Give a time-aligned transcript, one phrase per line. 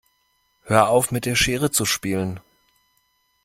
[0.63, 2.39] Hör auf, mit der Schere zu spielen!